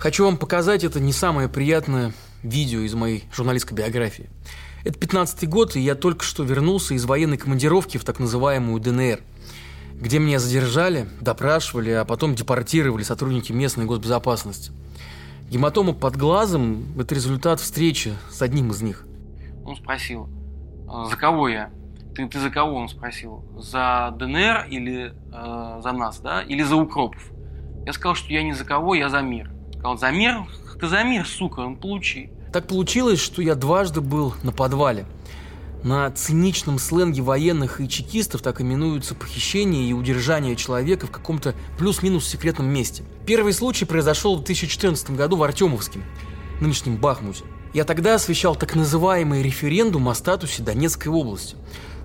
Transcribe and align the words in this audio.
Хочу 0.00 0.24
вам 0.24 0.38
показать 0.38 0.82
это 0.82 0.98
не 0.98 1.12
самое 1.12 1.46
приятное 1.46 2.14
видео 2.42 2.80
из 2.80 2.94
моей 2.94 3.24
журналистской 3.34 3.76
биографии. 3.76 4.30
Это 4.82 4.98
15-й 4.98 5.46
год, 5.46 5.76
и 5.76 5.80
я 5.80 5.94
только 5.94 6.24
что 6.24 6.42
вернулся 6.42 6.94
из 6.94 7.04
военной 7.04 7.36
командировки 7.36 7.98
в 7.98 8.04
так 8.04 8.18
называемую 8.18 8.80
ДНР, 8.80 9.20
где 9.92 10.18
меня 10.18 10.38
задержали, 10.38 11.06
допрашивали, 11.20 11.90
а 11.90 12.06
потом 12.06 12.34
депортировали 12.34 13.02
сотрудники 13.02 13.52
местной 13.52 13.84
госбезопасности. 13.84 14.72
Гематома 15.50 15.92
под 15.92 16.16
глазом– 16.16 16.82
это 16.98 17.14
результат 17.14 17.60
встречи 17.60 18.14
с 18.30 18.40
одним 18.40 18.70
из 18.70 18.80
них. 18.80 19.04
Он 19.66 19.76
спросил, 19.76 20.30
«А 20.88 21.10
за 21.10 21.16
кого 21.18 21.46
я? 21.50 21.68
Ты, 22.14 22.26
ты 22.26 22.40
за 22.40 22.48
кого, 22.48 22.76
он 22.76 22.88
спросил? 22.88 23.44
За 23.58 24.14
ДНР 24.18 24.66
или 24.70 25.12
э, 25.30 25.80
за 25.82 25.92
нас, 25.92 26.20
да? 26.20 26.40
Или 26.40 26.62
за 26.62 26.76
укропов? 26.76 27.20
Я 27.84 27.92
сказал, 27.92 28.14
что 28.14 28.32
я 28.32 28.42
не 28.42 28.54
за 28.54 28.64
кого, 28.64 28.94
я 28.94 29.10
за 29.10 29.20
мир. 29.20 29.50
Сказал, 29.80 29.98
за 29.98 31.02
мир? 31.02 31.26
Сука, 31.26 31.62
ну 31.62 31.76
получи. 31.76 32.30
Так 32.52 32.66
получилось, 32.66 33.20
что 33.20 33.42
я 33.42 33.54
дважды 33.54 34.00
был 34.00 34.34
на 34.42 34.52
подвале. 34.52 35.06
На 35.82 36.10
циничном 36.10 36.78
сленге 36.78 37.22
военных 37.22 37.80
и 37.80 37.88
чекистов 37.88 38.42
так 38.42 38.60
именуются 38.60 39.14
похищение 39.14 39.88
и 39.88 39.94
удержание 39.94 40.54
человека 40.54 41.06
в 41.06 41.10
каком-то 41.10 41.54
плюс-минус 41.78 42.26
секретном 42.26 42.68
месте. 42.68 43.04
Первый 43.26 43.54
случай 43.54 43.86
произошел 43.86 44.36
в 44.36 44.44
2014 44.44 45.12
году 45.12 45.36
в 45.36 45.42
Артемовске, 45.42 46.00
нынешнем 46.60 46.96
Бахмуте. 46.96 47.44
Я 47.72 47.84
тогда 47.84 48.16
освещал 48.16 48.56
так 48.56 48.74
называемый 48.74 49.42
референдум 49.42 50.08
о 50.08 50.14
статусе 50.14 50.64
Донецкой 50.64 51.12
области. 51.12 51.54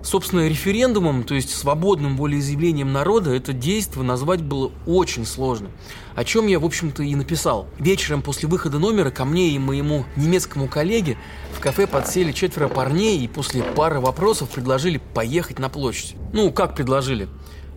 Собственно, 0.00 0.46
референдумом, 0.46 1.24
то 1.24 1.34
есть 1.34 1.52
свободным 1.52 2.16
волеизъявлением 2.16 2.92
народа, 2.92 3.34
это 3.34 3.52
действие 3.52 4.04
назвать 4.04 4.42
было 4.42 4.70
очень 4.86 5.26
сложно. 5.26 5.70
О 6.14 6.22
чем 6.22 6.46
я, 6.46 6.60
в 6.60 6.64
общем-то, 6.64 7.02
и 7.02 7.16
написал. 7.16 7.66
Вечером 7.80 8.22
после 8.22 8.48
выхода 8.48 8.78
номера 8.78 9.10
ко 9.10 9.24
мне 9.24 9.48
и 9.48 9.58
моему 9.58 10.04
немецкому 10.14 10.68
коллеге 10.68 11.18
в 11.52 11.58
кафе 11.58 11.88
подсели 11.88 12.30
четверо 12.30 12.68
парней 12.68 13.18
и 13.18 13.26
после 13.26 13.64
пары 13.64 13.98
вопросов 13.98 14.50
предложили 14.50 15.00
поехать 15.14 15.58
на 15.58 15.68
площадь. 15.68 16.14
Ну, 16.32 16.52
как 16.52 16.76
предложили? 16.76 17.28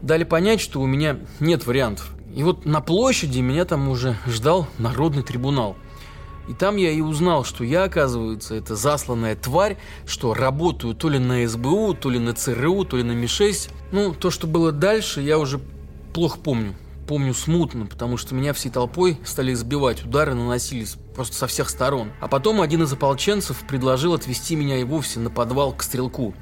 Дали 0.03 0.25
понять, 0.25 0.61
что 0.61 0.79
у 0.79 0.85
меня 0.85 1.17
нет 1.39 1.65
вариантов. 1.65 2.11
И 2.35 2.43
вот 2.43 2.67
на 2.67 2.81
площади 2.81 3.39
меня 3.39 3.65
там 3.65 3.89
уже 3.89 4.15
ждал 4.27 4.67
народный 4.77 5.23
трибунал– 5.23 5.75
и 6.49 6.53
там 6.53 6.77
я 6.77 6.89
и 6.89 6.99
узнал, 6.99 7.45
что 7.45 7.63
я, 7.63 7.83
оказывается, 7.83 8.55
это 8.55 8.75
засланная 8.75 9.35
тварь, 9.35 9.77
что 10.07 10.33
работаю 10.33 10.95
то 10.95 11.07
ли 11.07 11.19
на 11.19 11.47
СБУ, 11.47 11.93
то 11.93 12.09
ли 12.09 12.17
на 12.17 12.33
ЦРУ, 12.33 12.85
то 12.85 12.97
ли 12.97 13.03
на 13.03 13.11
МИ-6. 13.11 13.69
Ну, 13.91 14.15
то, 14.15 14.31
что 14.31 14.47
было 14.47 14.71
дальше, 14.71 15.21
я 15.21 15.37
уже 15.37 15.61
плохо 16.11 16.39
помню. 16.39 16.73
Помню 17.07 17.35
смутно, 17.35 17.85
потому 17.85 18.17
что 18.17 18.33
меня 18.33 18.53
всей 18.53 18.71
толпой 18.71 19.19
стали 19.23 19.53
избивать, 19.53 20.03
удары 20.03 20.33
наносились 20.33 20.95
просто 21.13 21.35
со 21.35 21.45
всех 21.45 21.69
сторон. 21.69 22.11
А 22.19 22.27
потом 22.27 22.61
один 22.61 22.81
из 22.81 22.91
ополченцев 22.91 23.63
предложил 23.67 24.15
отвезти 24.15 24.55
меня 24.55 24.79
и 24.79 24.83
вовсе 24.83 25.19
на 25.19 25.29
подвал 25.29 25.71
к 25.71 25.83
стрелку. 25.83 26.33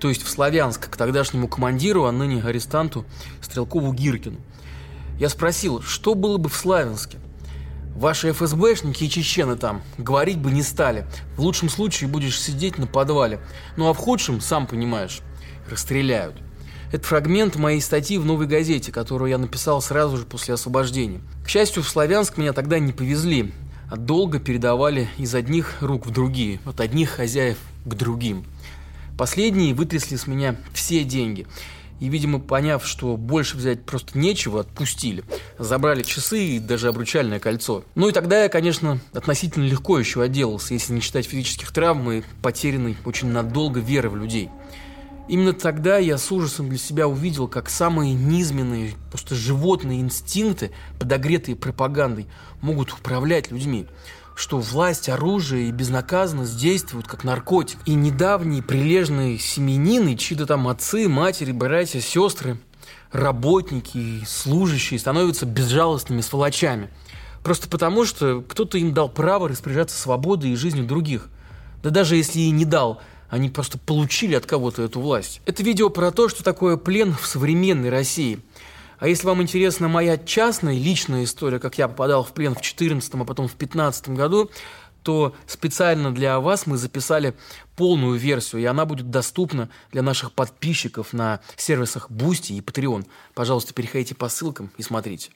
То 0.00 0.08
есть 0.08 0.24
в 0.24 0.28
Славянск, 0.28 0.90
к 0.90 0.96
тогдашнему 0.96 1.46
командиру, 1.46 2.06
а 2.06 2.12
ныне 2.12 2.42
арестанту 2.42 3.04
Стрелкову 3.40 3.92
Гиркину. 3.92 4.38
Я 5.20 5.28
спросил, 5.28 5.80
что 5.80 6.16
было 6.16 6.38
бы 6.38 6.48
в 6.48 6.56
Славянске? 6.56 7.18
Ваши 7.94 8.32
ФСБшники 8.32 9.04
и 9.04 9.10
чечены 9.10 9.56
там 9.56 9.82
говорить 9.98 10.38
бы 10.38 10.50
не 10.50 10.62
стали. 10.62 11.06
В 11.36 11.40
лучшем 11.40 11.68
случае 11.68 12.10
будешь 12.10 12.40
сидеть 12.40 12.76
на 12.76 12.88
подвале. 12.88 13.40
Ну 13.76 13.88
а 13.88 13.94
в 13.94 13.98
худшем, 13.98 14.40
сам 14.40 14.66
понимаешь, 14.66 15.20
расстреляют. 15.70 16.34
Это 16.92 17.06
фрагмент 17.06 17.56
моей 17.56 17.80
статьи 17.80 18.18
в 18.18 18.24
«Новой 18.24 18.46
газете», 18.46 18.92
которую 18.92 19.30
я 19.30 19.38
написал 19.38 19.80
сразу 19.80 20.16
же 20.16 20.24
после 20.24 20.54
освобождения. 20.54 21.20
К 21.44 21.48
счастью, 21.48 21.82
в 21.82 21.88
Славянск 21.88 22.36
меня 22.36 22.52
тогда 22.52 22.78
не 22.78 22.92
повезли, 22.92 23.52
а 23.90 23.96
долго 23.96 24.38
передавали 24.38 25.08
из 25.16 25.34
одних 25.34 25.80
рук 25.80 26.06
в 26.06 26.10
другие, 26.10 26.60
от 26.64 26.80
одних 26.80 27.10
хозяев 27.10 27.58
к 27.84 27.94
другим. 27.94 28.44
Последние 29.16 29.74
вытрясли 29.74 30.16
с 30.16 30.26
меня 30.26 30.56
все 30.72 31.04
деньги– 31.04 31.46
и, 32.00 32.08
видимо, 32.08 32.40
поняв, 32.40 32.86
что 32.86 33.16
больше 33.16 33.56
взять 33.56 33.84
просто 33.84 34.18
нечего, 34.18 34.60
отпустили. 34.60 35.24
Забрали 35.58 36.02
часы 36.02 36.44
и 36.44 36.58
даже 36.58 36.88
обручальное 36.88 37.40
кольцо. 37.40 37.84
Ну 37.94 38.08
и 38.08 38.12
тогда 38.12 38.42
я, 38.42 38.48
конечно, 38.48 39.00
относительно 39.12 39.64
легко 39.64 39.98
еще 39.98 40.22
отделался, 40.22 40.74
если 40.74 40.92
не 40.92 41.00
считать 41.00 41.26
физических 41.26 41.72
травм 41.72 42.10
и 42.10 42.22
потерянной 42.42 42.96
очень 43.04 43.28
надолго 43.28 43.80
веры 43.80 44.10
в 44.10 44.16
людей. 44.16 44.50
Именно 45.26 45.54
тогда 45.54 45.96
я 45.96 46.18
с 46.18 46.30
ужасом 46.30 46.68
для 46.68 46.76
себя 46.76 47.08
увидел, 47.08 47.48
как 47.48 47.70
самые 47.70 48.12
низменные, 48.12 48.92
просто 49.10 49.34
животные 49.34 50.00
инстинкты, 50.00 50.70
подогретые 50.98 51.56
пропагандой, 51.56 52.26
могут 52.60 52.92
управлять 52.92 53.50
людьми 53.50 53.86
что 54.34 54.58
власть, 54.58 55.08
оружие 55.08 55.68
и 55.68 55.72
безнаказанность 55.72 56.56
действуют 56.56 57.06
как 57.06 57.24
наркотик. 57.24 57.78
И 57.86 57.94
недавние 57.94 58.62
прилежные 58.62 59.38
семенины, 59.38 60.16
чьи-то 60.16 60.46
там 60.46 60.68
отцы, 60.68 61.08
матери, 61.08 61.52
братья, 61.52 62.00
сестры, 62.00 62.58
работники 63.12 63.96
и 63.96 64.24
служащие 64.26 64.98
становятся 64.98 65.46
безжалостными 65.46 66.20
сволочами. 66.20 66.90
Просто 67.42 67.68
потому, 67.68 68.04
что 68.04 68.42
кто-то 68.42 68.78
им 68.78 68.92
дал 68.92 69.08
право 69.08 69.48
распоряжаться 69.48 70.00
свободой 70.00 70.50
и 70.50 70.56
жизнью 70.56 70.86
других. 70.86 71.28
Да 71.82 71.90
даже 71.90 72.16
если 72.16 72.40
и 72.40 72.50
не 72.50 72.64
дал, 72.64 73.00
они 73.28 73.50
просто 73.50 73.78
получили 73.78 74.34
от 74.34 74.46
кого-то 74.46 74.82
эту 74.82 75.00
власть. 75.00 75.42
Это 75.44 75.62
видео 75.62 75.90
про 75.90 76.10
то, 76.10 76.28
что 76.28 76.42
такое 76.42 76.76
плен 76.76 77.14
в 77.14 77.26
современной 77.26 77.90
России– 77.90 78.40
а 78.98 79.08
если 79.08 79.26
вам 79.26 79.42
интересна 79.42 79.88
моя 79.88 80.16
частная, 80.16 80.74
личная 80.74 81.24
история, 81.24 81.58
как 81.58 81.78
я 81.78 81.88
попадал 81.88 82.24
в 82.24 82.32
плен 82.32 82.52
в 82.52 82.60
2014, 82.60 83.14
а 83.14 83.24
потом 83.24 83.46
в 83.46 83.56
2015 83.56 84.08
году, 84.10 84.50
то 85.02 85.34
специально 85.46 86.12
для 86.12 86.40
вас 86.40 86.66
мы 86.66 86.78
записали 86.78 87.34
полную 87.76 88.18
версию, 88.18 88.62
и 88.62 88.64
она 88.64 88.86
будет 88.86 89.10
доступна 89.10 89.68
для 89.92 90.02
наших 90.02 90.32
подписчиков 90.32 91.12
на 91.12 91.40
сервисах 91.56 92.10
Boosty 92.10 92.56
и 92.56 92.60
Patreon. 92.60 93.06
Пожалуйста, 93.34 93.74
переходите 93.74 94.14
по 94.14 94.28
ссылкам 94.28 94.70
и 94.78 94.82
смотрите. 94.82 95.30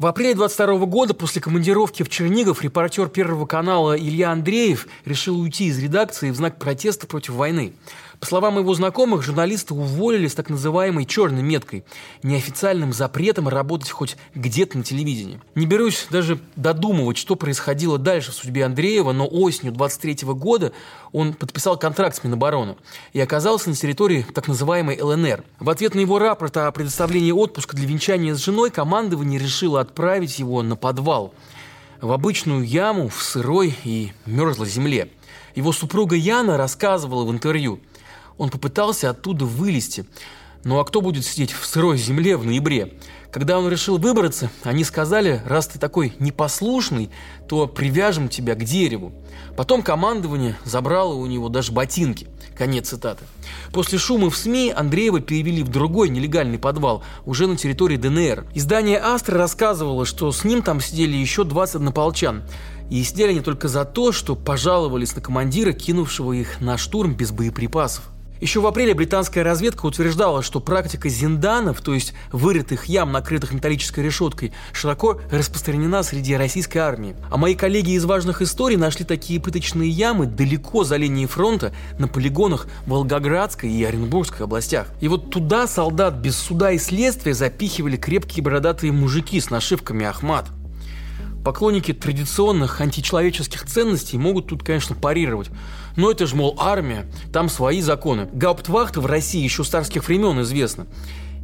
В 0.00 0.06
апреле 0.06 0.34
22 0.34 0.86
года 0.86 1.12
после 1.12 1.42
командировки 1.42 2.02
в 2.02 2.08
Чернигов 2.08 2.62
репортер 2.62 3.10
Первого 3.10 3.44
канала 3.44 3.98
Илья 3.98 4.30
Андреев 4.30 4.88
решил 5.04 5.38
уйти 5.38 5.66
из 5.66 5.78
редакции 5.78 6.30
в 6.30 6.36
знак 6.36 6.58
протеста 6.58 7.06
против 7.06 7.34
войны. 7.34 7.74
По 8.20 8.26
словам 8.26 8.58
его 8.58 8.74
знакомых, 8.74 9.22
журналисты 9.22 9.72
уволили 9.72 10.28
с 10.28 10.34
так 10.34 10.50
называемой 10.50 11.06
«черной 11.06 11.42
меткой»– 11.42 11.84
неофициальным 12.22 12.92
запретом 12.92 13.48
работать 13.48 13.88
хоть 13.88 14.18
где-то 14.34 14.76
на 14.76 14.84
телевидении. 14.84 15.40
Не 15.54 15.64
берусь 15.64 16.06
даже 16.10 16.38
додумывать, 16.54 17.16
что 17.16 17.34
происходило 17.34 17.96
дальше 17.96 18.32
в 18.32 18.34
судьбе 18.34 18.66
Андреева, 18.66 19.12
но 19.12 19.26
осенью 19.26 19.72
23 19.72 20.28
года 20.34 20.72
он 21.12 21.32
подписал 21.32 21.78
контракт 21.78 22.14
с 22.16 22.22
Минобороны 22.22 22.76
и 23.14 23.20
оказался 23.20 23.70
на 23.70 23.74
территории 23.74 24.26
так 24.34 24.48
называемой 24.48 25.00
ЛНР. 25.00 25.42
В 25.58 25.70
ответ 25.70 25.94
на 25.94 26.00
его 26.00 26.18
рапорт 26.18 26.58
о 26.58 26.70
предоставлении 26.72 27.32
отпуска 27.32 27.74
для 27.74 27.88
венчания 27.88 28.34
с 28.34 28.44
женой 28.44 28.70
командование 28.70 29.40
решило 29.40 29.80
отправить 29.80 30.38
его 30.38 30.62
на 30.62 30.76
подвал 30.76 31.32
в 32.02 32.12
обычную 32.12 32.64
яму 32.64 33.08
в 33.08 33.22
сырой 33.22 33.74
и 33.84 34.12
мерзлой 34.26 34.68
земле. 34.68 35.08
Его 35.54 35.72
супруга 35.72 36.16
Яна 36.16 36.58
рассказывала 36.58 37.24
в 37.24 37.30
интервью– 37.30 37.80
он 38.40 38.48
попытался 38.48 39.10
оттуда 39.10 39.44
вылезти. 39.44 40.06
Ну 40.64 40.78
а 40.78 40.84
кто 40.84 41.02
будет 41.02 41.26
сидеть 41.26 41.52
в 41.52 41.66
сырой 41.66 41.98
земле 41.98 42.38
в 42.38 42.46
ноябре? 42.46 42.94
Когда 43.30 43.58
он 43.58 43.68
решил 43.68 43.98
выбраться, 43.98 44.50
они 44.62 44.82
сказали, 44.82 45.42
раз 45.44 45.66
ты 45.68 45.78
такой 45.78 46.14
непослушный, 46.18 47.10
то 47.48 47.66
привяжем 47.66 48.30
тебя 48.30 48.54
к 48.54 48.64
дереву. 48.64 49.12
Потом 49.58 49.82
командование 49.82 50.56
забрало 50.64 51.14
у 51.14 51.26
него 51.26 51.50
даже 51.50 51.72
ботинки. 51.72 52.28
Конец 52.56 52.88
цитаты. 52.88 53.24
После 53.72 53.98
шума 53.98 54.30
в 54.30 54.36
СМИ 54.36 54.72
Андреева 54.74 55.20
перевели 55.20 55.62
в 55.62 55.68
другой 55.68 56.08
нелегальный 56.08 56.58
подвал, 56.58 57.04
уже 57.26 57.46
на 57.46 57.58
территории 57.58 57.98
ДНР. 57.98 58.46
Издание 58.54 59.00
«Астра» 59.00 59.36
рассказывало, 59.36 60.06
что 60.06 60.32
с 60.32 60.44
ним 60.44 60.62
там 60.62 60.80
сидели 60.80 61.14
еще 61.14 61.44
20 61.44 61.76
однополчан. 61.76 62.42
И 62.88 63.02
сидели 63.04 63.32
они 63.32 63.40
только 63.40 63.68
за 63.68 63.84
то, 63.84 64.12
что 64.12 64.34
пожаловались 64.34 65.14
на 65.14 65.20
командира, 65.20 65.72
кинувшего 65.72 66.32
их 66.32 66.60
на 66.62 66.78
штурм 66.78 67.14
без 67.14 67.32
боеприпасов. 67.32 68.04
Еще 68.40 68.60
в 68.60 68.66
апреле 68.66 68.94
британская 68.94 69.42
разведка 69.42 69.84
утверждала, 69.84 70.42
что 70.42 70.60
практика 70.60 71.10
зинданов, 71.10 71.82
то 71.82 71.92
есть 71.92 72.14
вырытых 72.32 72.86
ям, 72.86 73.12
накрытых 73.12 73.52
металлической 73.52 74.00
решеткой, 74.00 74.52
широко 74.72 75.20
распространена 75.30 76.02
среди 76.02 76.34
российской 76.34 76.78
армии. 76.78 77.16
А 77.30 77.36
мои 77.36 77.54
коллеги 77.54 77.90
из 77.90 78.04
важных 78.06 78.40
историй 78.40 78.76
нашли 78.76 79.04
такие 79.04 79.40
пыточные 79.40 79.90
ямы 79.90 80.26
далеко 80.26 80.84
за 80.84 80.96
линией 80.96 81.26
фронта 81.26 81.74
на 81.98 82.08
полигонах 82.08 82.66
Волгоградской 82.86 83.70
и 83.70 83.84
Оренбургской 83.84 84.46
областях. 84.46 84.86
И 85.00 85.08
вот 85.08 85.30
туда 85.30 85.66
солдат 85.66 86.14
без 86.14 86.36
суда 86.36 86.72
и 86.72 86.78
следствия 86.78 87.34
запихивали 87.34 87.96
крепкие 87.96 88.42
бородатые 88.42 88.92
мужики 88.92 89.38
с 89.38 89.50
нашивками 89.50 90.06
«Ахмат». 90.06 90.46
Поклонники 91.44 91.94
традиционных 91.94 92.80
античеловеческих 92.80 93.64
ценностей 93.64 94.18
могут 94.18 94.48
тут, 94.48 94.62
конечно, 94.62 94.94
парировать. 94.94 95.50
Но 95.96 96.10
это 96.10 96.26
же, 96.26 96.36
мол, 96.36 96.54
армия, 96.58 97.06
там 97.32 97.48
свои 97.48 97.80
законы. 97.80 98.28
Гауптвахта 98.32 99.00
в 99.00 99.06
России 99.06 99.42
еще 99.42 99.64
с 99.64 99.68
царских 99.68 100.06
времен 100.06 100.42
известна. 100.42 100.86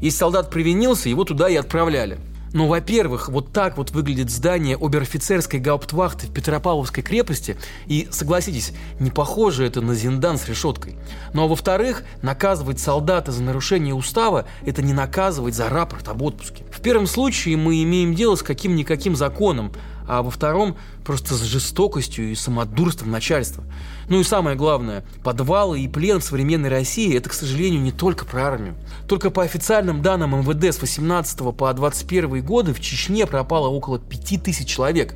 Если 0.00 0.18
солдат 0.18 0.50
привинился, 0.50 1.08
его 1.08 1.24
туда 1.24 1.48
и 1.48 1.56
отправляли. 1.56 2.18
Но, 2.56 2.68
во-первых, 2.68 3.28
вот 3.28 3.52
так 3.52 3.76
вот 3.76 3.90
выглядит 3.90 4.30
здание 4.30 4.78
обер-офицерской 4.78 5.60
гауптвахты 5.60 6.26
в 6.26 6.32
Петропавловской 6.32 7.02
крепости, 7.02 7.58
и, 7.86 8.08
согласитесь, 8.10 8.72
не 8.98 9.10
похоже 9.10 9.66
это 9.66 9.82
на 9.82 9.94
зиндан 9.94 10.38
с 10.38 10.48
решеткой. 10.48 10.96
Ну 11.34 11.44
а 11.44 11.48
во-вторых, 11.48 12.02
наказывать 12.22 12.80
солдата 12.80 13.30
за 13.30 13.42
нарушение 13.42 13.92
устава– 13.92 14.46
это 14.64 14.80
не 14.80 14.94
наказывать 14.94 15.54
за 15.54 15.68
рапорт 15.68 16.08
об 16.08 16.22
отпуске. 16.22 16.64
В 16.72 16.80
первом 16.80 17.06
случае 17.06 17.58
мы 17.58 17.82
имеем 17.82 18.14
дело 18.14 18.36
с 18.36 18.42
каким-никаким 18.42 19.16
законом, 19.16 19.70
а 20.06 20.22
во 20.22 20.30
втором 20.30 20.76
просто 21.04 21.34
с 21.34 21.42
жестокостью 21.42 22.30
и 22.30 22.34
самодурством 22.34 23.10
начальства. 23.10 23.64
Ну 24.08 24.20
и 24.20 24.24
самое 24.24 24.56
главное, 24.56 25.04
подвалы 25.24 25.80
и 25.80 25.88
плен 25.88 26.20
в 26.20 26.24
современной 26.24 26.68
России– 26.68 27.16
это, 27.16 27.28
к 27.28 27.32
сожалению, 27.32 27.80
не 27.80 27.92
только 27.92 28.24
про 28.24 28.46
армию. 28.46 28.74
Только 29.08 29.30
по 29.30 29.42
официальным 29.42 30.02
данным 30.02 30.40
МВД 30.40 30.74
с 30.74 30.80
18 30.80 31.56
по 31.56 31.72
21 31.72 32.44
годы 32.44 32.72
в 32.72 32.80
Чечне 32.80 33.26
пропало 33.26 33.68
около 33.68 33.98
5000 33.98 34.66
человек. 34.66 35.14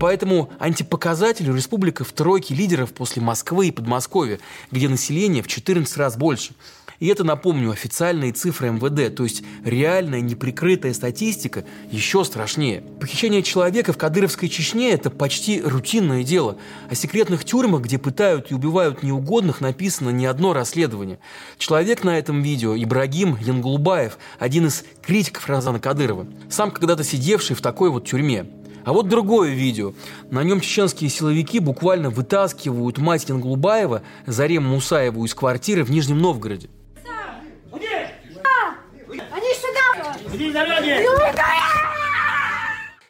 Поэтому 0.00 0.50
антипоказателю 0.58 1.54
республика 1.54 2.04
в 2.04 2.12
тройке 2.12 2.54
лидеров 2.54 2.92
после 2.92 3.22
Москвы 3.22 3.68
и 3.68 3.70
Подмосковья, 3.70 4.40
где 4.70 4.88
население 4.88 5.42
в 5.42 5.48
14 5.48 5.96
раз 5.96 6.16
больше– 6.16 6.54
и 7.02 7.08
это, 7.08 7.24
напомню, 7.24 7.72
официальные 7.72 8.30
цифры 8.30 8.70
МВД, 8.70 9.12
то 9.12 9.24
есть 9.24 9.42
реальная 9.64 10.20
неприкрытая 10.20 10.94
статистика 10.94 11.64
еще 11.90 12.24
страшнее. 12.24 12.84
Похищение 13.00 13.42
человека 13.42 13.92
в 13.92 13.98
Кадыровской 13.98 14.48
Чечне– 14.48 14.90
это 14.92 15.10
почти 15.10 15.60
рутинное 15.60 16.22
дело. 16.22 16.58
О 16.88 16.94
секретных 16.94 17.44
тюрьмах, 17.44 17.82
где 17.82 17.98
пытают 17.98 18.52
и 18.52 18.54
убивают 18.54 19.02
неугодных, 19.02 19.60
написано 19.60 20.10
не 20.10 20.26
одно 20.26 20.52
расследование. 20.52 21.18
Человек 21.58 22.04
на 22.04 22.16
этом 22.16 22.40
видео– 22.40 22.76
Ибрагим 22.76 23.36
Янглубаев, 23.40 24.16
один 24.38 24.68
из 24.68 24.84
критиков 25.04 25.48
Разана 25.48 25.80
Кадырова, 25.80 26.28
сам 26.50 26.70
когда-то 26.70 27.02
сидевший 27.02 27.56
в 27.56 27.62
такой 27.62 27.90
вот 27.90 28.06
тюрьме. 28.06 28.46
А 28.84 28.92
вот 28.92 29.08
другое 29.08 29.50
видео. 29.50 29.92
На 30.30 30.44
нем 30.44 30.60
чеченские 30.60 31.10
силовики 31.10 31.58
буквально 31.58 32.10
вытаскивают 32.10 32.98
мать 32.98 33.28
Янглубаева, 33.28 34.02
Зарем 34.26 34.66
Мусаеву, 34.66 35.24
из 35.24 35.34
квартиры 35.34 35.82
в 35.82 35.90
Нижнем 35.90 36.18
Новгороде. 36.20 36.70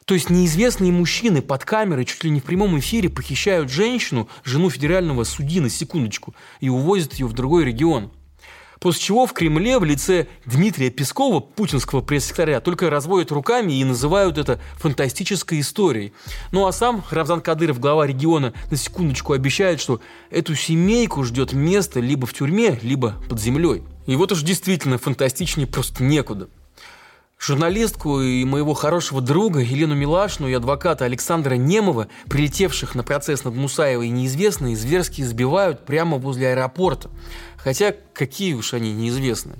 То 0.05 0.13
есть 0.13 0.29
неизвестные 0.29 0.91
мужчины 0.91 1.41
под 1.41 1.63
камерой 1.63 2.05
чуть 2.05 2.23
ли 2.23 2.29
не 2.29 2.39
в 2.39 2.43
прямом 2.43 2.77
эфире 2.79 3.09
похищают 3.09 3.71
женщину, 3.71 4.27
жену 4.43 4.69
федерального 4.69 5.23
судьи 5.23 5.59
на 5.59 5.69
секундочку, 5.69 6.35
и 6.59 6.69
увозят 6.69 7.13
ее 7.13 7.27
в 7.27 7.33
другой 7.33 7.65
регион. 7.65 8.11
После 8.79 9.01
чего 9.01 9.25
в 9.25 9.31
Кремле 9.31 9.79
в 9.79 9.85
лице 9.85 10.27
Дмитрия 10.45 10.89
Пескова, 10.89 11.39
путинского 11.39 12.01
пресс-секретаря, 12.01 12.59
только 12.59 12.89
разводят 12.89 13.31
руками 13.31 13.71
и 13.71 13.83
называют 13.85 14.37
это 14.37 14.59
фантастической 14.75 15.61
историей. 15.61 16.11
Ну 16.51 16.67
а 16.67 16.73
сам 16.73 17.01
Рамзан 17.09 17.39
Кадыров, 17.39 17.79
глава 17.79 18.05
региона, 18.05 18.53
на 18.69 18.75
секундочку 18.75 19.31
обещает, 19.31 19.79
что 19.79 20.01
эту 20.29 20.53
семейку 20.55 21.23
ждет 21.23 21.53
место 21.53 22.01
либо 22.01 22.27
в 22.27 22.33
тюрьме, 22.33 22.77
либо 22.81 23.15
под 23.29 23.39
землей. 23.39 23.83
И 24.05 24.17
вот 24.17 24.33
уж 24.33 24.41
действительно 24.41 24.97
фантастичнее 24.97 25.65
просто 25.65 26.03
некуда. 26.03 26.49
Журналистку 27.45 28.21
и 28.21 28.45
моего 28.45 28.73
хорошего 28.73 29.19
друга 29.19 29.59
Елену 29.59 29.95
Милашну 29.95 30.47
и 30.47 30.53
адвоката 30.53 31.03
Александра 31.03 31.55
Немова, 31.55 32.07
прилетевших 32.29 32.95
на 32.95 33.03
процесс 33.03 33.43
над 33.43 33.53
Мусаевой 33.53 34.07
неизвестные, 34.07 34.77
зверски 34.77 35.19
избивают 35.19 35.81
прямо 35.81 36.17
возле 36.17 36.51
аэропорта. 36.51 37.09
Хотя 37.57 37.93
какие 38.13 38.53
уж 38.53 38.73
они 38.73 38.93
неизвестные. 38.93 39.57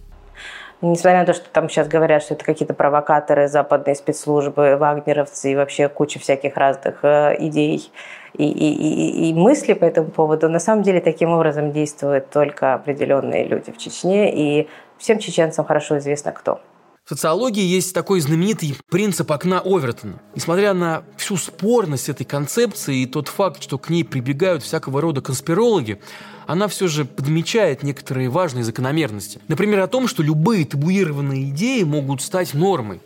Несмотря 0.79 1.19
на 1.19 1.25
то, 1.25 1.33
что 1.33 1.49
там 1.49 1.67
сейчас 1.67 1.89
говорят, 1.89 2.23
что 2.23 2.35
это 2.35 2.45
какие-то 2.45 2.73
провокаторы, 2.73 3.49
западные 3.49 3.95
спецслужбы, 3.95 4.77
вагнеровцы 4.77 5.51
и 5.51 5.55
вообще 5.57 5.89
куча 5.89 6.19
всяких 6.19 6.55
разных 6.55 7.03
э, 7.03 7.35
идей 7.39 7.91
и, 8.33 8.49
и, 8.49 8.73
и, 8.73 9.29
и 9.29 9.33
мыслей 9.33 9.73
по 9.73 9.83
этому 9.83 10.09
поводу, 10.09 10.47
на 10.47 10.59
самом 10.59 10.83
деле 10.83 11.01
таким 11.01 11.31
образом 11.31 11.73
действуют 11.73 12.29
только 12.29 12.75
определенные 12.75 13.43
люди 13.45 13.73
в 13.73 13.77
Чечне, 13.77 14.33
и 14.33 14.69
всем 14.97 15.19
чеченцам 15.19 15.65
хорошо 15.65 15.97
известно 15.97 16.31
кто. 16.31 16.61
В 17.05 17.09
социологии 17.09 17.65
есть 17.65 17.93
такой 17.93 18.21
знаменитый 18.21 18.77
принцип 18.89 19.29
окна 19.29 19.59
Овертона. 19.59 20.21
Несмотря 20.35 20.73
на 20.73 21.03
всю 21.17 21.35
спорность 21.35 22.07
этой 22.07 22.23
концепции 22.23 23.01
и 23.01 23.05
тот 23.05 23.27
факт, 23.27 23.61
что 23.61 23.77
к 23.77 23.89
ней 23.89 24.05
прибегают 24.05 24.63
всякого 24.63 25.01
рода 25.01 25.19
конспирологи, 25.19 25.99
она 26.47 26.69
все 26.69 26.87
же 26.87 27.03
подмечает 27.03 27.83
некоторые 27.83 28.29
важные 28.29 28.63
закономерности. 28.63 29.41
Например, 29.49 29.81
о 29.81 29.87
том, 29.87 30.07
что 30.07 30.23
любые 30.23 30.63
табуированные 30.63 31.49
идеи 31.49 31.83
могут 31.83 32.21
стать 32.21 32.53
нормой. 32.53 33.01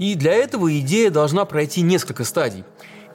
И 0.00 0.16
для 0.16 0.32
этого 0.32 0.76
идея 0.80 1.12
должна 1.12 1.44
пройти 1.44 1.82
несколько 1.82 2.24
стадий. 2.24 2.64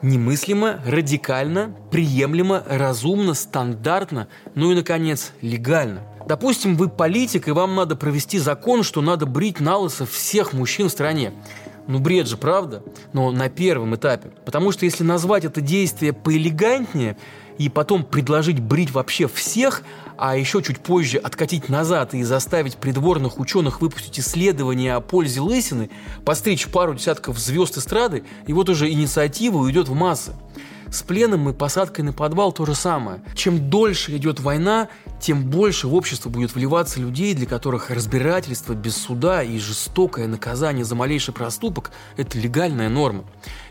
Немыслимо, 0.02 0.80
радикально, 0.86 1.74
приемлемо, 1.90 2.62
разумно, 2.66 3.34
стандартно, 3.34 4.28
ну 4.54 4.72
и, 4.72 4.74
наконец, 4.74 5.32
легально– 5.40 6.02
Допустим, 6.26 6.76
вы 6.76 6.88
политик, 6.88 7.46
и 7.46 7.52
вам 7.52 7.76
надо 7.76 7.94
провести 7.94 8.38
закон, 8.38 8.82
что 8.82 9.00
надо 9.00 9.26
брить 9.26 9.60
на 9.60 9.76
лысо 9.76 10.04
всех 10.06 10.52
мужчин 10.52 10.88
в 10.88 10.92
стране. 10.92 11.32
Ну, 11.86 12.00
бред 12.00 12.26
же, 12.26 12.36
правда? 12.36 12.82
Но 13.12 13.30
на 13.30 13.48
первом 13.48 13.94
этапе. 13.94 14.30
Потому 14.44 14.72
что 14.72 14.84
если 14.84 15.04
назвать 15.04 15.44
это 15.44 15.60
действие 15.60 16.12
поэлегантнее 16.12 17.16
и 17.58 17.68
потом 17.68 18.04
предложить 18.04 18.60
брить 18.60 18.90
вообще 18.90 19.28
всех, 19.28 19.82
а 20.16 20.36
еще 20.36 20.62
чуть 20.62 20.80
позже 20.80 21.18
откатить 21.18 21.68
назад 21.68 22.14
и 22.14 22.22
заставить 22.22 22.76
придворных 22.76 23.38
ученых 23.38 23.80
выпустить 23.80 24.18
исследования 24.20 24.94
о 24.94 25.00
пользе 25.00 25.40
лысины, 25.40 25.90
постричь 26.24 26.68
пару 26.68 26.94
десятков 26.94 27.38
звезд 27.38 27.78
эстрады, 27.78 28.24
и 28.46 28.52
вот 28.52 28.68
уже 28.68 28.90
инициатива 28.90 29.58
уйдет 29.58 29.88
в 29.88 29.94
массы. 29.94 30.32
С 30.90 31.02
пленом 31.02 31.48
и 31.48 31.52
посадкой 31.52 32.04
на 32.04 32.12
подвал 32.12 32.52
то 32.52 32.64
же 32.64 32.76
самое. 32.76 33.20
Чем 33.34 33.68
дольше 33.70 34.16
идет 34.16 34.38
война, 34.38 34.88
тем 35.20 35.44
больше 35.44 35.88
в 35.88 35.94
общество 35.94 36.28
будет 36.28 36.54
вливаться 36.54 37.00
людей, 37.00 37.34
для 37.34 37.46
которых 37.46 37.90
разбирательство 37.90 38.74
без 38.74 38.96
суда 38.96 39.42
и 39.42 39.58
жестокое 39.58 40.28
наказание 40.28 40.84
за 40.84 40.94
малейший 40.94 41.34
проступок– 41.34 41.90
это 42.16 42.38
легальная 42.38 42.88
норма. 42.88 43.24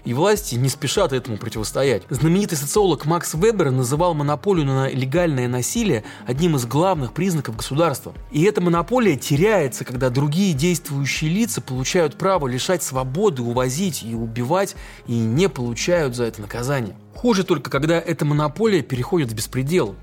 И 0.06 0.14
власти 0.14 0.54
не 0.54 0.70
спешат 0.70 1.14
этому 1.14 1.38
противостоять. 1.38 2.04
Знаменитый 2.10 2.58
социолог 2.58 3.06
Макс 3.06 3.34
Вебер 3.34 3.72
называл 3.72 4.14
монополию 4.14 4.68
на 4.68 4.90
легальное 4.90 5.48
насилие 5.48 6.04
одним 6.28 6.56
из 6.56 6.66
главных 6.68 7.12
признаков 7.12 7.58
государства. 7.58 8.14
И 8.32 8.44
эта 8.44 8.62
монополия 8.62 9.18
теряется, 9.18 9.84
когда 9.84 10.12
другие 10.12 10.54
действующие 10.54 11.32
лица 11.32 11.60
получают 11.60 12.18
право 12.18 12.48
лишать 12.48 12.84
свободы, 12.84 13.42
увозить 13.42 14.04
и 14.04 14.14
убивать, 14.14 14.76
и 15.08 15.14
не 15.14 15.50
получают 15.50 16.16
за 16.16 16.26
это 16.26 16.40
наказание. 16.40 16.96
Хуже 17.16 17.44
только, 17.44 17.72
когда 17.72 18.00
эта 18.00 18.26
монополия 18.26 18.84
переходит 18.84 19.32
в 19.32 19.36
беспредел. 19.36 19.96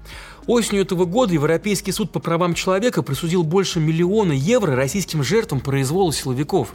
Осенью 0.49 0.83
этого 0.83 1.05
года 1.05 1.35
Европейский 1.35 1.93
суд 1.93 2.11
по 2.11 2.19
правам 2.19 2.55
человека 2.55 3.03
присудил 3.03 3.45
больше 3.45 3.79
миллиона 3.79 4.33
евро 4.33 4.75
российским 4.75 5.23
жертвам 5.23 5.61
произвола 5.61 6.13
силовиков. 6.13 6.75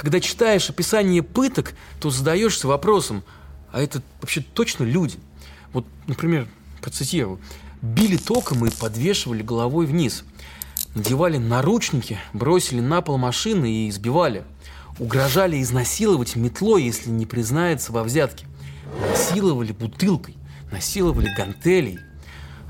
Когда 0.00 0.18
читаешь 0.18 0.70
описание 0.70 1.22
пыток, 1.22 1.74
то 2.00 2.08
задаешься 2.08 2.66
вопросом, 2.66 3.22
а 3.70 3.82
это 3.82 4.00
вообще 4.22 4.40
точно 4.40 4.84
люди? 4.84 5.18
Вот, 5.74 5.84
например, 6.06 6.48
процитирую. 6.80 7.38
Били 7.82 8.16
током 8.16 8.64
и 8.64 8.70
подвешивали 8.70 9.42
головой 9.42 9.84
вниз. 9.84 10.24
Надевали 10.94 11.36
наручники, 11.36 12.18
бросили 12.32 12.80
на 12.80 13.02
пол 13.02 13.18
машины 13.18 13.70
и 13.70 13.90
избивали. 13.90 14.44
Угрожали 14.98 15.60
изнасиловать 15.60 16.34
метлой, 16.34 16.84
если 16.84 17.10
не 17.10 17.26
признается 17.26 17.92
во 17.92 18.02
взятке. 18.02 18.46
Насиловали 19.10 19.72
бутылкой, 19.72 20.34
насиловали 20.72 21.28
гантелей– 21.36 21.98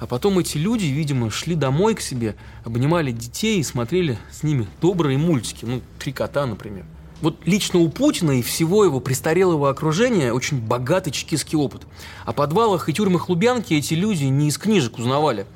а 0.00 0.06
потом 0.06 0.38
эти 0.38 0.56
люди, 0.56 0.86
видимо, 0.86 1.30
шли 1.30 1.54
домой 1.54 1.94
к 1.94 2.00
себе, 2.00 2.34
обнимали 2.64 3.12
детей 3.12 3.60
и 3.60 3.62
смотрели 3.62 4.16
с 4.32 4.42
ними 4.42 4.66
добрые 4.80 5.18
мультики. 5.18 5.66
Ну, 5.66 5.82
«Три 5.98 6.14
кота», 6.14 6.46
например. 6.46 6.86
Вот 7.20 7.36
лично 7.44 7.80
у 7.80 7.88
Путина 7.88 8.32
и 8.32 8.42
всего 8.42 8.84
его 8.84 8.98
престарелого 8.98 9.68
окружения 9.68 10.32
очень 10.32 10.58
богатый 10.58 11.10
чекистский 11.10 11.58
опыт. 11.58 11.82
О 12.24 12.32
подвалах 12.32 12.88
и 12.88 12.94
тюрьмах 12.94 13.28
Лубянки 13.28 13.74
эти 13.74 13.92
люди 13.94 14.24
не 14.24 14.48
из 14.48 14.56
книжек 14.56 14.98
узнавали. 14.98 15.46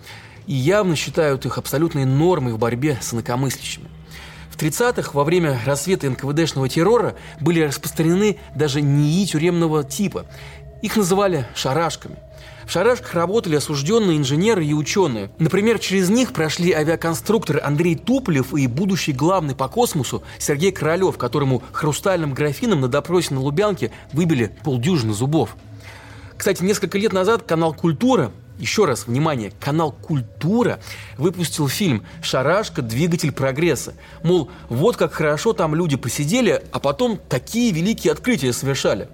И 0.47 0.55
явно 0.55 0.95
считают 0.95 1.47
их 1.47 1.57
абсолютной 1.57 2.05
нормой 2.05 2.53
в 2.53 2.59
борьбе 2.59 2.99
с 3.01 3.15
инакомыслящими. 3.15 3.89
В 4.51 4.59
30-х, 4.59 5.11
во 5.15 5.25
время 5.25 5.59
рассвета 5.65 6.09
НКВДшного 6.11 6.69
террора, 6.69 7.17
были 7.41 7.63
распространены 7.63 8.37
даже 8.55 8.83
НИИ 8.83 9.25
тюремного 9.25 9.83
типа. 9.85 10.27
Их 10.83 10.97
называли 10.97 11.47
«шарашками». 11.55 12.17
В 12.67 12.71
шарашках 12.71 13.15
работали 13.15 13.57
осужденные 13.57 14.19
инженеры 14.19 14.65
и 14.65 14.73
ученые. 14.73 15.31
Например, 15.39 15.79
через 15.79 16.09
них 16.09 16.33
прошли 16.33 16.73
авиаконструкторы 16.73 17.61
Андрей 17.61 17.95
Туполев 17.95 18.55
и 18.55 18.67
будущий 18.67 19.13
главный 19.13 19.55
по 19.55 19.69
космосу 19.69 20.23
Сергей 20.39 20.73
Королев, 20.73 21.19
которому 21.19 21.63
хрустальным 21.73 22.35
графином 22.35 22.81
на 22.81 22.89
допросе 22.89 23.35
на 23.35 23.41
Лубянке 23.41 23.91
выбили 24.13 24.57
полдюжины 24.65 25.13
зубов. 25.13 25.57
Кстати, 26.37 26.63
несколько 26.63 26.99
лет 26.99 27.13
назад 27.13 27.43
канал 27.43 27.75
«Культура» 27.75 28.33
еще 28.59 28.85
раз, 28.85 29.07
внимание, 29.07 29.53
канал 29.61 29.93
«Культура» 29.93 30.79
выпустил 31.19 31.69
фильм 31.69 32.05
«Шарашка. 32.23 32.83
Двигатель 32.83 33.33
прогресса». 33.33 33.95
Мол, 34.23 34.51
вот 34.69 34.97
как 34.97 35.13
хорошо 35.13 35.53
там 35.53 35.75
люди 35.75 35.97
посидели, 35.97 36.63
а 36.71 36.79
потом 36.79 37.19
такие 37.29 37.73
великие 37.73 38.13
открытия 38.13 38.53
совершали. 38.53 39.09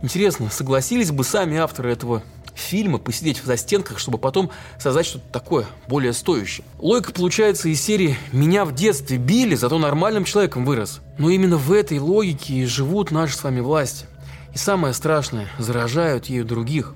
Интересно, 0.00 0.48
согласились 0.50 1.10
бы 1.10 1.24
сами 1.24 1.58
авторы 1.58 1.92
этого 1.92 2.22
фильма 2.68 2.98
посидеть 2.98 3.42
в 3.42 3.46
застенках, 3.46 3.98
чтобы 3.98 4.18
потом 4.18 4.50
создать 4.78 5.06
что-то 5.06 5.24
такое, 5.32 5.66
более 5.88 6.12
стоящее. 6.12 6.64
Логика 6.78 7.12
получается 7.12 7.68
из 7.68 7.80
серии 7.80 8.16
«Меня 8.32 8.64
в 8.64 8.74
детстве 8.74 9.16
били, 9.16 9.54
зато 9.54 9.78
нормальным 9.78 10.24
человеком 10.24 10.64
вырос». 10.64 11.00
Но 11.18 11.30
именно 11.30 11.56
в 11.56 11.72
этой 11.72 11.98
логике 11.98 12.54
и 12.54 12.66
живут 12.66 13.10
наши 13.10 13.36
с 13.36 13.42
вами 13.42 13.60
власти. 13.60 14.06
И 14.54 14.58
самое 14.58 14.94
страшное, 14.94 15.48
заражают 15.58 16.26
ею 16.26 16.44
других. 16.44 16.94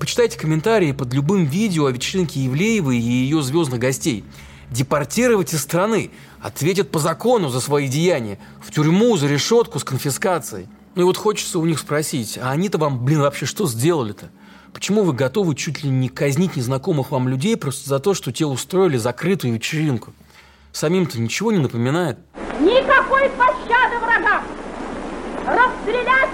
Почитайте 0.00 0.38
комментарии 0.38 0.92
под 0.92 1.12
любым 1.12 1.44
видео 1.44 1.86
о 1.86 1.92
вечеринке 1.92 2.40
Евлеевой 2.40 2.96
и 2.96 3.00
ее 3.00 3.42
звездных 3.42 3.80
гостей. 3.80 4.24
Депортировать 4.70 5.52
из 5.52 5.60
страны, 5.60 6.10
ответят 6.40 6.90
по 6.90 6.98
закону 6.98 7.50
за 7.50 7.60
свои 7.60 7.86
деяния, 7.88 8.38
в 8.60 8.72
тюрьму, 8.72 9.16
за 9.16 9.28
решетку 9.28 9.78
с 9.78 9.84
конфискацией. 9.84 10.66
Ну 10.94 11.02
и 11.02 11.04
вот 11.04 11.16
хочется 11.16 11.58
у 11.58 11.66
них 11.66 11.78
спросить, 11.78 12.38
а 12.38 12.50
они-то 12.50 12.78
вам, 12.78 13.04
блин, 13.04 13.20
вообще 13.20 13.46
что 13.46 13.66
сделали-то? 13.66 14.30
Почему 14.72 15.04
вы 15.04 15.12
готовы 15.12 15.54
чуть 15.54 15.84
ли 15.84 15.90
не 15.90 16.08
казнить 16.08 16.56
незнакомых 16.56 17.10
вам 17.10 17.28
людей 17.28 17.56
просто 17.56 17.88
за 17.88 17.98
то, 18.00 18.14
что 18.14 18.32
те 18.32 18.46
устроили 18.46 18.96
закрытую 18.96 19.54
вечеринку? 19.54 20.12
Самим-то 20.72 21.20
ничего 21.20 21.52
не 21.52 21.58
напоминает. 21.58 22.18
Никакой 22.58 23.28
пощады 23.30 23.98
врагам! 23.98 24.42
Расстрелять 25.46 26.30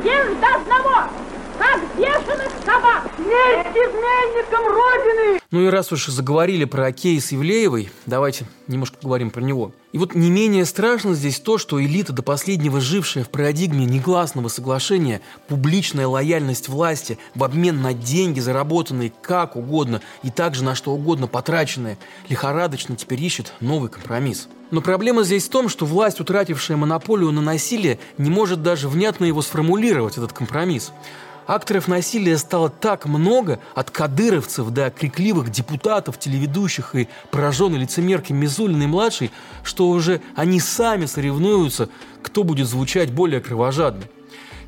всех 0.00 0.40
до 0.40 0.56
одного! 0.56 1.27
Как 1.68 1.80
бешеных 1.96 2.50
собак! 2.64 3.10
Смерть 3.16 3.76
изменникам 3.76 4.66
Родины! 4.66 5.40
Ну 5.50 5.66
и 5.66 5.68
раз 5.68 5.92
уж 5.92 6.06
заговорили 6.06 6.64
про 6.64 6.90
кейс 6.92 7.32
Евлеевой, 7.32 7.90
давайте 8.06 8.46
немножко 8.66 8.98
поговорим 8.98 9.30
про 9.30 9.40
него. 9.40 9.72
И 9.92 9.98
вот 9.98 10.14
не 10.14 10.30
менее 10.30 10.66
страшно 10.66 11.14
здесь 11.14 11.40
то, 11.40 11.56
что 11.56 11.82
элита 11.82 12.12
до 12.12 12.22
последнего 12.22 12.80
жившая 12.80 13.24
в 13.24 13.30
парадигме 13.30 13.86
негласного 13.86 14.48
соглашения, 14.48 15.22
публичная 15.48 16.06
лояльность 16.06 16.68
власти 16.68 17.18
в 17.34 17.44
обмен 17.44 17.80
на 17.80 17.94
деньги, 17.94 18.40
заработанные 18.40 19.12
как 19.22 19.56
угодно 19.56 20.02
и 20.22 20.30
также 20.30 20.62
на 20.64 20.74
что 20.74 20.92
угодно 20.92 21.26
потраченные, 21.26 21.98
лихорадочно 22.28 22.96
теперь 22.96 23.22
ищет 23.22 23.54
новый 23.60 23.88
компромисс. 23.88 24.48
Но 24.70 24.82
проблема 24.82 25.22
здесь 25.22 25.46
в 25.46 25.50
том, 25.50 25.70
что 25.70 25.86
власть, 25.86 26.20
утратившая 26.20 26.76
монополию 26.76 27.32
на 27.32 27.40
насилие, 27.40 27.98
не 28.18 28.28
может 28.28 28.62
даже 28.62 28.88
внятно 28.88 29.24
его 29.24 29.40
сформулировать, 29.40 30.18
этот 30.18 30.34
компромисс. 30.34 30.92
Акторов 31.48 31.88
насилия 31.88 32.36
стало 32.36 32.68
так 32.68 33.06
много, 33.06 33.58
от 33.74 33.90
кадыровцев 33.90 34.68
до 34.68 34.90
крикливых 34.90 35.48
депутатов, 35.48 36.18
телеведущих 36.18 36.94
и 36.94 37.08
пораженной 37.30 37.78
лицемерки 37.78 38.34
Мизулиной-младшей, 38.34 39.30
что 39.64 39.88
уже 39.88 40.20
они 40.36 40.60
сами 40.60 41.06
соревнуются, 41.06 41.88
кто 42.22 42.44
будет 42.44 42.68
звучать 42.68 43.10
более 43.10 43.40
кровожадно. 43.40 44.04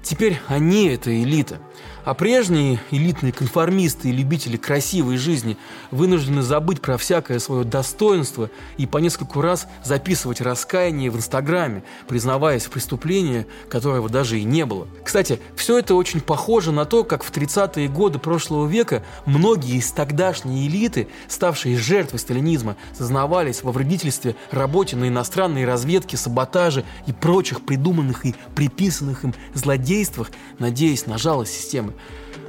Теперь 0.03 0.41
они– 0.49 0.87
это 0.89 1.15
элита– 1.23 1.59
а 2.11 2.15
прежние 2.15 2.81
элитные 2.91 3.31
конформисты 3.31 4.09
и 4.09 4.13
любители 4.13 4.57
красивой 4.57 5.17
жизни 5.17 5.57
вынуждены 5.93 6.43
забыть 6.43 6.81
про 6.81 6.97
всякое 6.97 7.39
свое 7.39 7.63
достоинство 7.63 8.51
и 8.79 8.87
по 8.87 8.99
нескольку 8.99 9.41
раз 9.41 9.69
записывать 9.85 10.41
раскаяние 10.41 11.13
в 11.13 11.17
Инстаграме, 11.17 11.85
признаваясь 12.09 12.65
в 12.65 12.71
преступлении, 12.71 13.47
которого 13.69 14.09
даже 14.09 14.41
и 14.41 14.43
не 14.43 14.67
было. 14.67 14.89
Кстати, 15.05 15.39
все 15.55 15.79
это 15.79 15.95
очень 15.95 16.21
похоже 16.21 16.73
на 16.73 16.85
то, 16.85 17.05
как 17.05 17.23
в 17.23 17.31
30-е 17.31 17.87
годы 17.87 18.19
прошлого 18.19 18.67
века 18.67 19.05
многие 19.25 19.77
из 19.77 19.93
тогдашней 19.93 20.67
элиты, 20.67 21.07
ставшие 21.29 21.77
жертвой 21.77 22.19
сталинизма, 22.19 22.75
сознавались 22.93 23.63
во 23.63 23.71
вредительстве 23.71 24.35
работе 24.51 24.97
на 24.97 25.07
иностранной 25.07 25.65
разведке, 25.65 26.17
саботаже 26.17 26.85
и 27.07 27.13
прочих 27.13 27.65
придуманных 27.65 28.27
и 28.27 28.35
приписанных 28.57 29.23
им 29.23 29.33
злодействах, 29.55 30.33
надеясь 30.59 31.07
на 31.07 31.17
жалость 31.17 31.53
системы. 31.53 31.93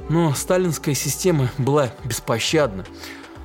Но 0.08 0.34
сталинская 0.34 0.94
система 0.94 1.50
была 1.58 1.92
беспощадна. 2.04 2.84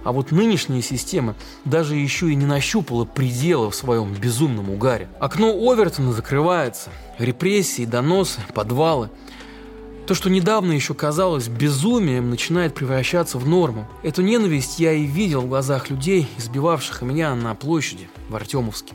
А 0.04 0.12
вот 0.12 0.32
нынешняя 0.32 0.82
система 0.82 1.36
даже 1.66 1.96
еще 1.96 2.32
и 2.32 2.36
не 2.36 2.46
нащупала 2.46 3.04
предела 3.04 3.70
в 3.70 3.76
своем 3.76 4.14
безумном 4.14 4.70
угаре. 4.70 5.10
Окно 5.20 5.50
Овертона 5.50 6.14
закрывается. 6.14 6.90
Репрессии, 7.20 7.86
доносы, 7.86 8.40
подвалы. 8.54 9.10
То, 10.08 10.14
что 10.14 10.30
недавно 10.30 10.72
еще 10.72 10.94
казалось 10.94 11.50
безумием, 11.50 12.30
начинает 12.30 12.74
превращаться 12.74 13.38
в 13.38 13.48
норму. 13.50 13.86
Эту 14.04 14.22
ненависть 14.22 14.80
я 14.80 14.94
и 14.94 15.04
видел 15.04 15.42
в 15.42 15.50
глазах 15.50 15.90
людей, 15.90 16.30
избивавших 16.38 17.02
меня 17.02 17.36
на 17.36 17.54
площади 17.56 18.10
в 18.30 18.36
Артемовске. 18.38 18.94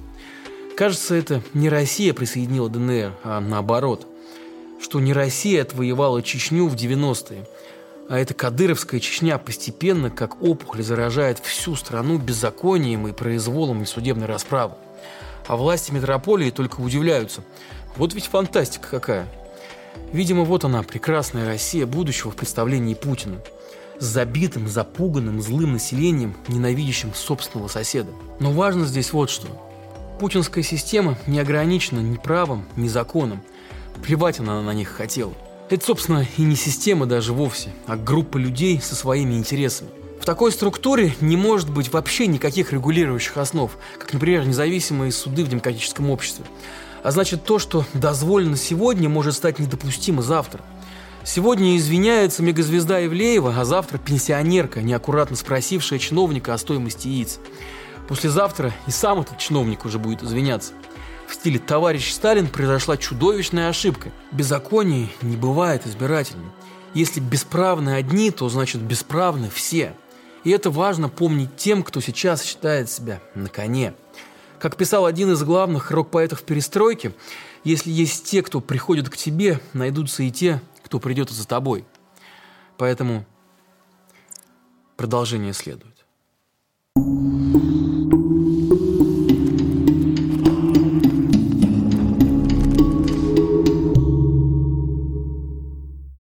Кажется, 0.74 1.14
это 1.14 1.42
не 1.52 1.68
Россия 1.68 2.14
присоединила 2.14 2.70
ДНР, 2.70 3.12
а 3.24 3.40
наоборот 3.40 4.06
что 4.82 5.00
не 5.00 5.12
Россия 5.12 5.62
отвоевала 5.62 6.22
Чечню 6.22 6.66
в 6.66 6.74
90-е, 6.74 7.46
а 8.08 8.18
эта 8.18 8.34
кадыровская 8.34 9.00
Чечня 9.00 9.38
постепенно, 9.38 10.10
как 10.10 10.42
опухоль, 10.42 10.82
заражает 10.82 11.38
всю 11.38 11.76
страну 11.76 12.18
беззаконием 12.18 13.06
и 13.06 13.12
произволом 13.12 13.82
и 13.82 13.86
судебной 13.86 14.26
расправы. 14.26 14.74
А 15.46 15.56
власти 15.56 15.92
метрополии 15.92 16.50
только 16.50 16.80
удивляются. 16.80 17.42
Вот 17.96 18.12
ведь 18.14 18.26
фантастика 18.26 18.88
какая. 18.88 19.28
Видимо, 20.12 20.44
вот 20.44 20.64
она, 20.64 20.82
прекрасная 20.82 21.46
Россия 21.46 21.86
будущего 21.86 22.30
в 22.30 22.36
представлении 22.36 22.94
Путина. 22.94 23.38
С 23.98 24.04
забитым, 24.04 24.68
запуганным, 24.68 25.40
злым 25.40 25.74
населением, 25.74 26.36
ненавидящим 26.48 27.14
собственного 27.14 27.68
соседа. 27.68 28.10
Но 28.40 28.50
важно 28.50 28.84
здесь 28.84 29.12
вот 29.12 29.30
что. 29.30 29.46
Путинская 30.18 30.64
система 30.64 31.16
не 31.26 31.38
ограничена 31.38 32.00
ни 32.00 32.16
правом, 32.16 32.66
ни 32.76 32.88
законом. 32.88 33.42
Плевать 34.02 34.40
она 34.40 34.62
на 34.62 34.74
них 34.74 34.88
хотела. 34.88 35.32
Это, 35.70 35.86
собственно, 35.86 36.26
и 36.36 36.42
не 36.42 36.56
система 36.56 37.06
даже 37.06 37.32
вовсе, 37.32 37.72
а 37.86 37.96
группа 37.96 38.36
людей 38.36 38.80
со 38.80 38.94
своими 38.94 39.34
интересами. 39.34 39.90
В 40.20 40.24
такой 40.24 40.52
структуре 40.52 41.14
не 41.20 41.36
может 41.36 41.70
быть 41.70 41.92
вообще 41.92 42.26
никаких 42.26 42.72
регулирующих 42.72 43.36
основ, 43.38 43.72
как, 43.98 44.12
например, 44.12 44.46
независимые 44.46 45.10
суды 45.12 45.44
в 45.44 45.48
демократическом 45.48 46.10
обществе. 46.10 46.44
А 47.02 47.10
значит, 47.10 47.44
то, 47.44 47.58
что 47.58 47.84
дозволено 47.94 48.56
сегодня, 48.56 49.08
может 49.08 49.34
стать 49.34 49.58
недопустимо 49.58 50.22
завтра. 50.22 50.60
Сегодня 51.24 51.76
извиняется 51.76 52.42
мегазвезда 52.42 53.04
Ивлеева, 53.06 53.54
а 53.56 53.64
завтра 53.64 53.98
пенсионерка, 53.98 54.82
неаккуратно 54.82 55.36
спросившая 55.36 55.98
чиновника 55.98 56.54
о 56.54 56.58
стоимости 56.58 57.08
яиц. 57.08 57.40
Послезавтра 58.08 58.72
и 58.86 58.90
сам 58.90 59.20
этот 59.20 59.38
чиновник 59.38 59.84
уже 59.84 59.98
будет 59.98 60.22
извиняться 60.22 60.72
в 61.32 61.34
стиле 61.34 61.58
«Товарищ 61.58 62.12
Сталин» 62.12 62.46
произошла 62.46 62.98
чудовищная 62.98 63.70
ошибка. 63.70 64.12
Беззаконие 64.32 65.08
не 65.22 65.38
бывает 65.38 65.86
избирательным. 65.86 66.52
Если 66.92 67.20
бесправны 67.20 67.94
одни, 67.94 68.30
то 68.30 68.50
значит 68.50 68.82
бесправны 68.82 69.48
все. 69.48 69.94
И 70.44 70.50
это 70.50 70.70
важно 70.70 71.08
помнить 71.08 71.56
тем, 71.56 71.84
кто 71.84 72.02
сейчас 72.02 72.42
считает 72.42 72.90
себя 72.90 73.18
на 73.34 73.48
коне. 73.48 73.94
Как 74.58 74.76
писал 74.76 75.06
один 75.06 75.32
из 75.32 75.42
главных 75.42 75.90
рок-поэтов 75.90 76.42
перестройки, 76.42 77.14
если 77.64 77.90
есть 77.90 78.24
те, 78.24 78.42
кто 78.42 78.60
приходит 78.60 79.08
к 79.08 79.16
тебе, 79.16 79.58
найдутся 79.72 80.24
и 80.24 80.30
те, 80.30 80.60
кто 80.84 81.00
придет 81.00 81.30
за 81.30 81.48
тобой. 81.48 81.86
Поэтому 82.76 83.24
продолжение 84.98 85.54
следует. 85.54 86.04